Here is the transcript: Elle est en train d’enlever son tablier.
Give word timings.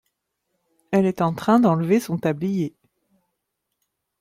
Elle 0.89 1.05
est 1.05 1.21
en 1.21 1.35
train 1.35 1.59
d’enlever 1.59 1.99
son 1.99 2.17
tablier. 2.17 2.73